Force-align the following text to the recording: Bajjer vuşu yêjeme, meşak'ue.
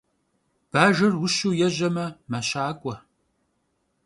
Bajjer 0.71 1.13
vuşu 1.19 1.49
yêjeme, 1.59 2.05
meşak'ue. 2.31 2.95